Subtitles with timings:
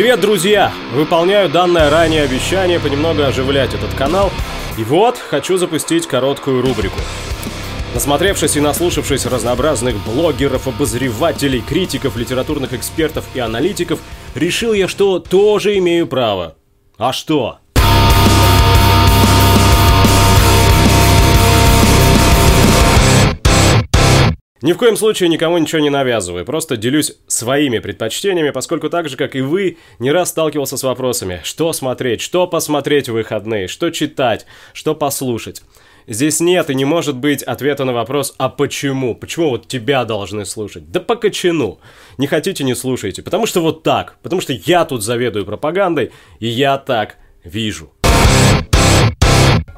[0.00, 0.72] Привет, друзья!
[0.94, 4.32] Выполняю данное ранее обещание понемногу оживлять этот канал.
[4.78, 6.98] И вот, хочу запустить короткую рубрику.
[7.92, 14.00] Насмотревшись и наслушавшись разнообразных блогеров, обозревателей, критиков, литературных экспертов и аналитиков,
[14.34, 16.56] решил я, что тоже имею право.
[16.96, 17.58] А что?
[24.62, 29.16] Ни в коем случае никому ничего не навязываю, просто делюсь своими предпочтениями, поскольку так же,
[29.16, 33.88] как и вы, не раз сталкивался с вопросами, что смотреть, что посмотреть в выходные, что
[33.88, 35.62] читать, что послушать.
[36.06, 39.14] Здесь нет и не может быть ответа на вопрос «А почему?
[39.14, 41.78] Почему вот тебя должны слушать?» Да по кочану.
[42.18, 43.22] Не хотите– не слушайте.
[43.22, 44.16] Потому что вот так.
[44.22, 47.92] Потому что я тут заведую пропагандой, и я так вижу.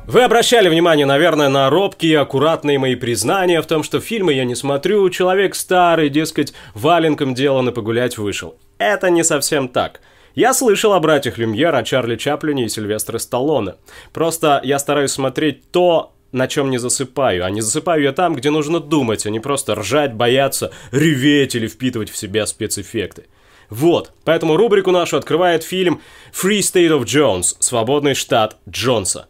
[0.06, 4.56] Вы обращали внимание, наверное, на робкие, аккуратные мои признания в том, что фильмы я не
[4.56, 8.56] смотрю, человек старый, дескать, валенком делан и погулять вышел.
[8.78, 10.00] Это не совсем так.
[10.34, 13.74] Я слышал о братьях Люмьер, о Чарли Чаплине и Сильвестре Сталлоне.
[14.12, 18.50] Просто я стараюсь смотреть то, на чем не засыпаю, а не засыпаю я там, где
[18.50, 23.26] нужно думать, а не просто ржать, бояться, реветь или впитывать в себя спецэффекты.
[23.70, 26.00] Вот, поэтому рубрику нашу открывает фильм
[26.32, 29.28] Free State of Jones, свободный штат Джонса.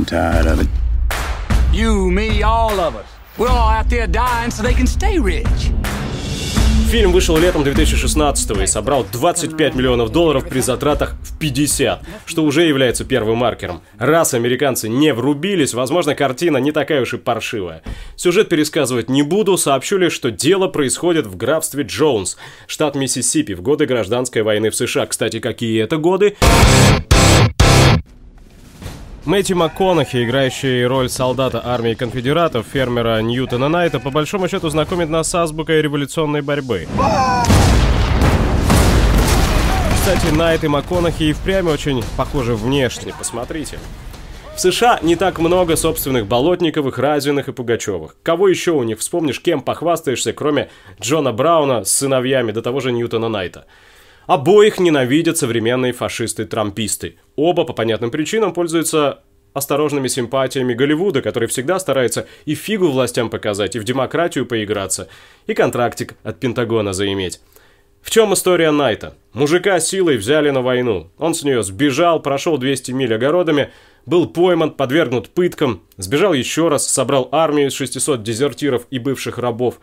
[0.00, 0.68] I'm tired of it.
[1.74, 3.06] You, me, all of us.
[3.36, 5.70] We're all out there dying so they can stay rich.
[6.88, 12.62] Фильм вышел летом 2016 и собрал 25 миллионов долларов при затратах в 50, что уже
[12.62, 13.82] является первым маркером.
[13.98, 17.82] Раз американцы не врубились, возможно, картина не такая уж и паршивая.
[18.16, 23.60] Сюжет пересказывать не буду, сообщу лишь, что дело происходит в графстве Джонс, штат Миссисипи, в
[23.60, 25.04] годы гражданской войны в США.
[25.04, 26.36] Кстати, какие это годы?
[29.26, 35.28] Мэтью МакКонахи, играющий роль солдата армии конфедератов, фермера Ньютона Найта, по большому счету знакомит нас
[35.28, 36.88] с азбукой революционной борьбы.
[39.94, 43.78] Кстати, Найт и МакКонахи и впрямь очень похожи внешне, посмотрите.
[44.56, 48.16] В США не так много собственных Болотниковых, Разиных и Пугачевых.
[48.22, 52.90] Кого еще у них вспомнишь, кем похвастаешься, кроме Джона Брауна с сыновьями до того же
[52.90, 53.66] Ньютона Найта?
[54.30, 57.16] Обоих ненавидят современные фашисты-трамписты.
[57.34, 59.24] Оба по понятным причинам пользуются
[59.54, 65.08] осторожными симпатиями Голливуда, который всегда старается и фигу властям показать, и в демократию поиграться,
[65.48, 67.40] и контрактик от Пентагона заиметь.
[68.02, 69.16] В чем история Найта?
[69.32, 71.10] Мужика силой взяли на войну.
[71.18, 73.72] Он с нее сбежал, прошел 200 миль огородами,
[74.06, 79.80] был пойман, подвергнут пыткам, сбежал еще раз, собрал армию из 600 дезертиров и бывших рабов.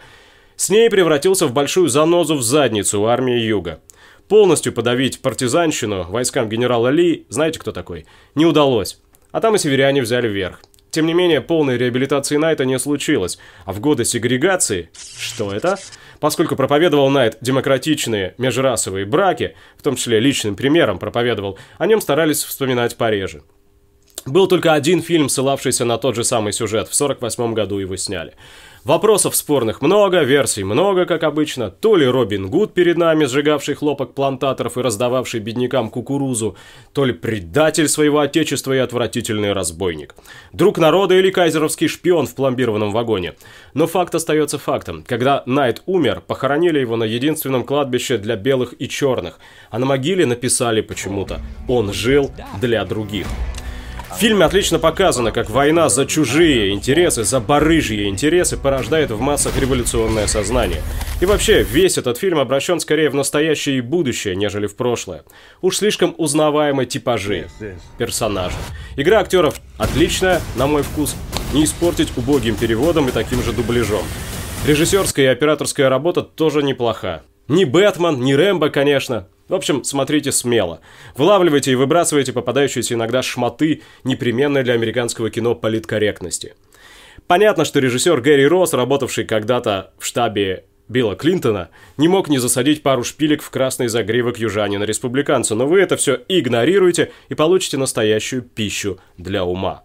[0.56, 3.82] С ней превратился в большую занозу в задницу армии Юга.
[4.28, 8.06] Полностью подавить партизанщину войскам генерала Ли, знаете кто такой,
[8.36, 9.00] не удалось.
[9.32, 10.62] А там и северяне взяли верх.
[10.90, 14.90] Тем не менее, полной реабилитации Найта не случилось, а в годы сегрегации...
[15.18, 15.78] Что это?
[16.20, 22.44] Поскольку проповедовал Найт демократичные межрасовые браки, в том числе личным примером проповедовал, о нем старались
[22.44, 23.44] вспоминать пореже.
[24.28, 28.34] Был только один фильм, ссылавшийся на тот же самый сюжет, в 48 году его сняли.
[28.84, 31.70] Вопросов спорных много, версий много, как обычно.
[31.70, 36.56] То ли Робин Гуд перед нами, сжигавший хлопок плантаторов и раздававший беднякам кукурузу,
[36.94, 40.16] то ли предатель своего отечества и отвратительный разбойник.
[40.54, 43.34] Друг народа или кайзеровский шпион в пломбированном вагоне.
[43.74, 45.04] Но факт остается фактом.
[45.06, 49.40] Когда Найт умер, похоронили его на единственном кладбище для белых и черных,
[49.70, 53.28] а на могиле написали почему-то «Он жил для других».
[54.18, 59.62] В фильме отлично показано, как война за чужие интересы, за барыжьи интересы порождает в массах
[59.62, 60.82] революционное сознание.
[61.22, 65.24] И вообще, весь этот фильм обращен скорее в настоящее и будущее, нежели в прошлое.
[65.62, 67.48] Уж слишком узнаваемые типажи
[68.00, 68.58] персонажей.
[68.96, 71.16] Игра актеров отличная, на мой вкус,
[71.54, 74.04] не испортить убогим переводом и таким же дубляжом.
[74.66, 77.22] Режиссерская и операторская работа тоже неплоха.
[77.50, 80.82] Ни Бэтмен, ни Рэмбо, конечно, в общем, смотрите смело.
[81.16, 86.56] Вылавливайте и выбрасывайте попадающиеся иногда шмоты, непременной для американского кино политкорректности.
[87.28, 92.84] Понятно, что режиссер Гэри Росс, работавший когда-то в штабе Билла Клинтона, не мог не засадить
[92.84, 99.00] пару шпилек в красный загривок южанина-республиканца, но вы это все игнорируете и получите настоящую пищу
[99.18, 99.84] для ума.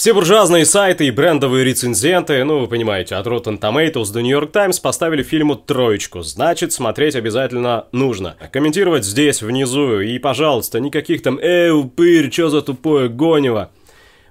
[0.00, 4.50] Все буржуазные сайты и брендовые рецензенты, ну вы понимаете, от Rotten Tomatoes до New York
[4.50, 8.34] Times поставили фильму троечку, значит смотреть обязательно нужно.
[8.50, 13.72] Комментировать здесь, внизу, и пожалуйста, никаких там «Эй, упырь, чё за тупое гонево?»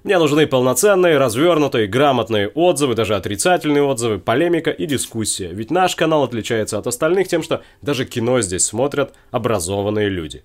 [0.02, 5.50] Мне нужны полноценные, развернутые, грамотные отзывы, даже отрицательные отзывы, полемика и дискуссия.
[5.52, 10.42] Ведь наш канал отличается от остальных тем, что даже кино здесь смотрят образованные люди.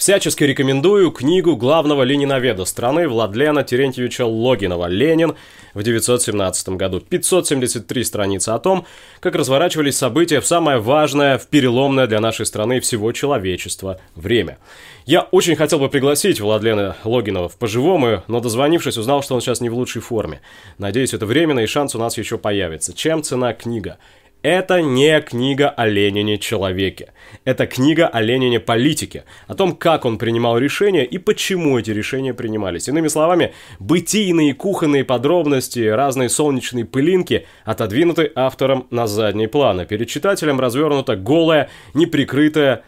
[0.00, 5.34] Всячески рекомендую книгу главного лениноведа страны Владлена Терентьевича Логинова «Ленин»
[5.74, 7.00] в 1917 году.
[7.00, 8.86] 573 страницы о том,
[9.20, 14.56] как разворачивались события в самое важное, в переломное для нашей страны и всего человечества время.
[15.04, 19.60] Я очень хотел бы пригласить Владлена Логинова в поживому, но дозвонившись, узнал, что он сейчас
[19.60, 20.40] не в лучшей форме.
[20.78, 22.94] Надеюсь, это временно и шанс у нас еще появится.
[22.94, 23.98] Чем цена книга?
[24.42, 27.12] Это не книга о Ленине-человеке.
[27.44, 32.88] Это книга о Ленине-политике, о том, как он принимал решения и почему эти решения принимались.
[32.88, 40.08] Иными словами, бытийные кухонные подробности, разные солнечные пылинки отодвинуты автором на задний план, а перед
[40.08, 42.82] читателем развернута голая, неприкрытая,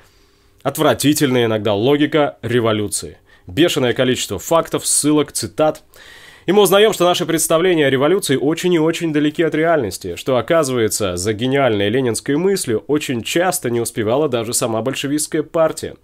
[0.63, 3.19] отвратительная иногда логика революции.
[3.47, 5.83] Бешеное количество фактов, ссылок, цитат–
[6.47, 10.37] и мы узнаем, что наши представления о революции очень и очень далеки от реальности, что,
[10.37, 15.97] оказывается, за гениальной ленинской мыслью очень часто не успевала даже сама большевистская партия.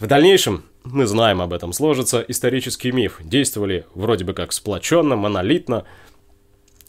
[0.00, 3.18] В дальнейшем, мы знаем об этом, сложится исторический миф.
[3.22, 5.84] Действовали вроде бы как сплоченно, монолитно,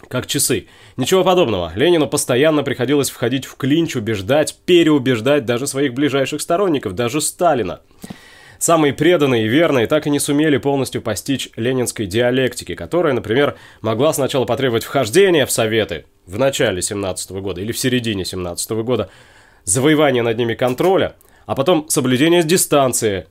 [0.07, 0.67] как часы.
[0.97, 1.71] Ничего подобного.
[1.75, 7.81] Ленину постоянно приходилось входить в клинч, убеждать, переубеждать даже своих ближайших сторонников, даже Сталина.
[8.61, 14.13] Самые преданные и верные так и не сумели полностью постичь ленинской диалектики, которая, например, могла
[14.13, 19.09] сначала потребовать вхождения в Советы в начале 17 года или в середине 17 года,
[19.63, 21.15] завоевания над ними контроля,
[21.47, 23.25] а потом соблюдения дистанции,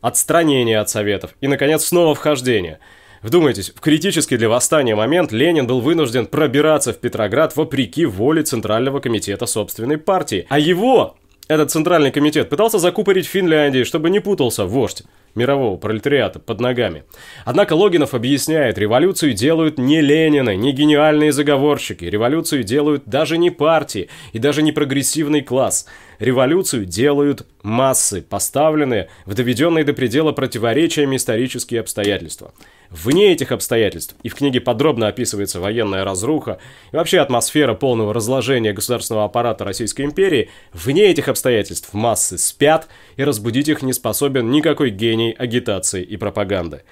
[0.00, 2.78] отстранения от Советов и, наконец, снова вхождение–
[3.20, 9.00] Вдумайтесь, в критический для восстания момент Ленин был вынужден пробираться в Петроград вопреки воле Центрального
[9.00, 10.46] комитета собственной партии.
[10.48, 11.16] А его
[11.48, 15.02] этот центральный комитет пытался закупорить Финляндии, чтобы не путался вождь
[15.34, 17.04] мирового пролетариата под ногами.
[17.44, 24.08] Однако Логинов объясняет, революцию делают не Ленины, не гениальные заговорщики, революцию делают даже не партии
[24.32, 25.86] и даже не прогрессивный класс.
[26.18, 32.52] Революцию делают массы, поставленные в доведенные до предела противоречиями исторические обстоятельства.
[32.90, 36.58] Вне этих обстоятельств, и в книге подробно описывается военная разруха
[36.90, 43.22] и вообще атмосфера полного разложения государственного аппарата Российской империи, вне этих обстоятельств массы спят, и
[43.22, 46.82] разбудить их не способен никакой гений агитации и пропаганды.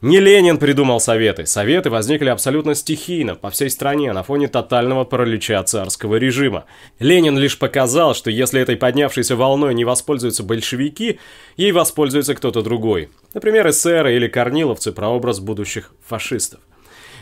[0.00, 1.44] Не Ленин придумал советы.
[1.44, 6.66] Советы возникли абсолютно стихийно, по всей стране, на фоне тотального паралича царского режима.
[7.00, 11.18] Ленин лишь показал, что если этой поднявшейся волной не воспользуются большевики,
[11.56, 13.08] ей воспользуется кто-то другой.
[13.34, 16.60] Например, эсеры или корниловцы, прообраз будущих фашистов.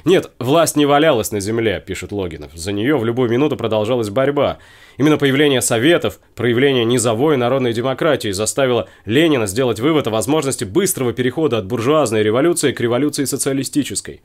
[0.07, 2.53] Нет, власть не валялась на земле, пишет Логинов.
[2.55, 4.59] За нее в любую минуту продолжалась борьба.
[4.99, 11.59] Именно появление Советов, проявление низовой народной демократии заставило Ленина сделать вывод о возможности быстрого перехода
[11.59, 14.21] от буржуазной революции к революции социалистической.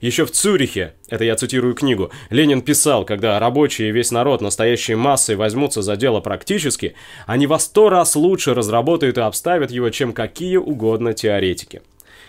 [0.00, 4.94] Еще в Цюрихе, это я цитирую книгу, Ленин писал, когда рабочие и весь народ настоящей
[4.94, 6.94] массой возьмутся за дело практически,
[7.26, 11.82] они во сто раз лучше разработают и обставят его, чем какие угодно теоретики.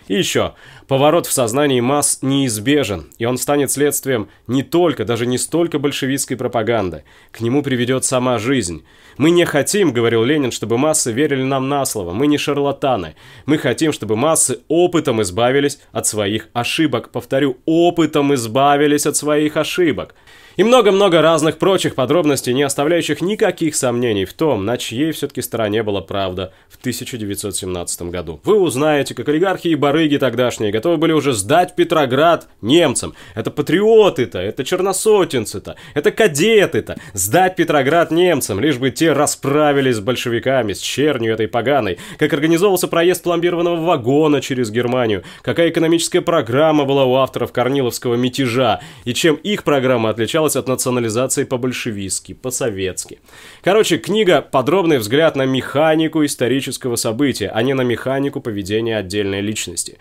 [0.08, 0.54] И еще,
[0.88, 6.38] поворот в сознании масс неизбежен, и он станет следствием не только, даже не столько большевистской
[6.38, 7.04] пропаганды.
[7.32, 8.86] К нему приведет сама жизнь.
[9.18, 12.14] Мы не хотим, говорил Ленин, чтобы массы верили нам на слово.
[12.14, 13.16] Мы не шарлатаны.
[13.46, 17.12] Мы хотим, чтобы массы опытом избавились от своих ошибок.
[17.12, 20.16] Повторю, опытом избавились от своих ошибок.
[20.58, 25.84] И много-много разных прочих подробностей, не оставляющих никаких сомнений в том, на чьей все-таки стороне
[25.84, 28.42] была правда в 1917 году.
[28.44, 33.14] Вы узнаете, как олигархи и барыги тогдашние готовы были уже сдать Петроград немцам.
[33.36, 36.98] Это патриоты-то, это черносотенцы-то, это кадеты-то.
[37.14, 42.00] Сдать Петроград немцам, лишь бы те расправились с большевиками, с чернью этой поганой.
[42.18, 45.24] Как организовался проезд пломбированного вагона через Германию.
[45.44, 48.80] Какая экономическая программа была у авторов Корниловского мятежа.
[49.06, 53.20] И чем их программа отличалась отличалась от национализации по-большевистски, по-советски.
[53.64, 59.98] Короче, книга– подробный взгляд на механику исторического события, а не на механику поведения отдельной личности.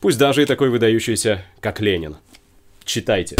[0.00, 2.16] Пусть даже и такой выдающийся, как Ленин.
[2.84, 3.36] Читайте.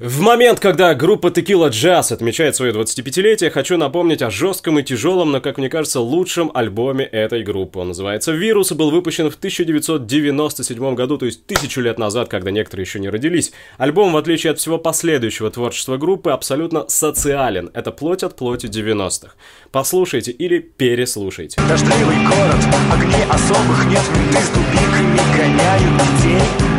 [0.00, 5.30] В момент, когда группа Tequila Jazz отмечает свое 25-летие, хочу напомнить о жестком и тяжелом,
[5.30, 7.80] но, как мне кажется, лучшем альбоме этой группы.
[7.80, 12.50] Он называется «Вирус» и был выпущен в 1997 году, то есть тысячу лет назад, когда
[12.50, 13.52] некоторые еще не родились.
[13.76, 17.70] Альбом, в отличие от всего последующего творчества группы, абсолютно социален.
[17.74, 19.34] Это плоть от плоти 90-х.
[19.70, 21.60] Послушайте или переслушайте.
[21.68, 22.56] Дождливый город,
[22.90, 26.69] огней особых нет, менты с дубинками гоняют детей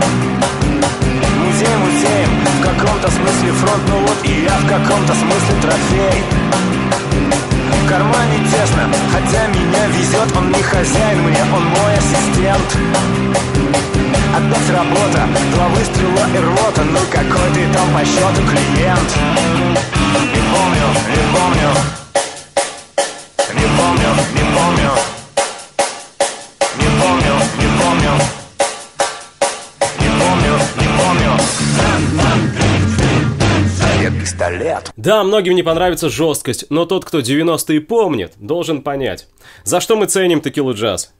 [2.82, 6.24] каком-то смысле фронт, ну вот и я в каком-то смысле трофей.
[7.84, 12.78] В кармане тесно, хотя меня везет Он не хозяин мне, он мой ассистент.
[14.36, 19.51] Опять работа, два выстрела и рвота Ну какой ты там по счету клиент
[35.02, 39.28] Да, многим не понравится жесткость, но тот, кто 90-е помнит, должен понять.
[39.64, 41.12] За что мы ценим текилу джаз?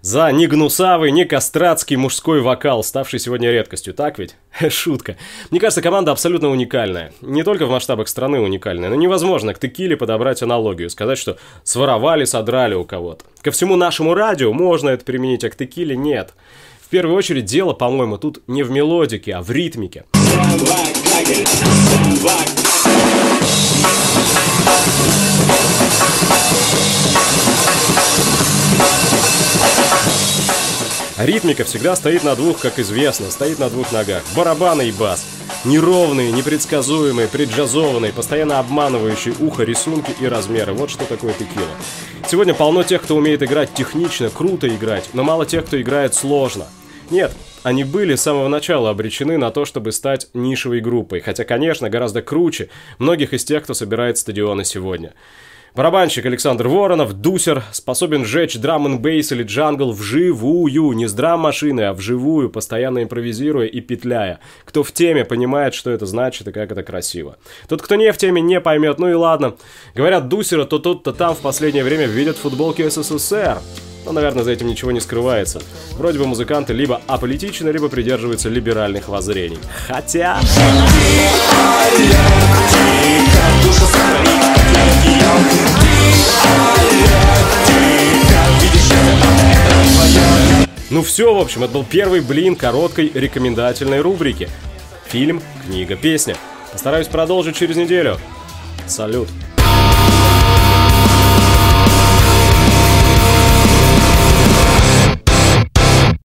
[0.00, 4.34] За не гнусавый, не кастратский мужской вокал, ставший сегодня редкостью, так ведь?
[4.70, 5.18] Шутка.
[5.50, 7.12] Мне кажется, команда абсолютно уникальная.
[7.20, 12.24] Не только в масштабах страны уникальная, но невозможно к текиле подобрать аналогию, сказать, что своровали,
[12.24, 13.26] содрали у кого-то.
[13.42, 16.32] Ко всему нашему радио можно это применить, а к текиле нет.
[16.80, 20.06] В первую очередь дело, по-моему, тут не в мелодике, а в ритмике.
[31.18, 34.22] Ритмика всегда стоит на двух, как известно, стоит на двух ногах.
[34.36, 35.26] Барабаны и бас.
[35.64, 40.72] Неровные, непредсказуемые, преджазованные, постоянно обманывающие ухо рисунки и размеры.
[40.72, 41.66] Вот что такое текила.
[42.30, 46.66] Сегодня полно тех, кто умеет играть технично, круто играть, но мало тех, кто играет сложно.
[47.10, 51.90] Нет, они были с самого начала обречены на то, чтобы стать нишевой группой, хотя, конечно,
[51.90, 55.14] гораздо круче многих из тех, кто собирает стадионы сегодня.
[55.74, 61.82] Барабанщик Александр Воронов, дусер, способен сжечь драм н бейс или джангл вживую, не с драм-машины,
[61.82, 64.40] а вживую, постоянно импровизируя и петляя.
[64.64, 67.36] Кто в теме, понимает, что это значит и как это красиво.
[67.68, 69.54] Тот, кто не в теме, не поймет, ну и ладно.
[69.94, 73.58] Говорят, дусера то тут, то там в последнее время видят футболки СССР.
[74.08, 75.60] Но, наверное, за этим ничего не скрывается.
[75.98, 79.58] Вроде бы музыканты либо аполитичны, либо придерживаются либеральных воззрений.
[79.86, 80.40] Хотя...
[90.88, 94.48] Ну все, в общем, это был первый блин короткой рекомендательной рубрики.
[95.08, 96.34] Фильм, книга, песня.
[96.72, 98.18] Постараюсь продолжить через неделю.
[98.86, 99.28] Салют.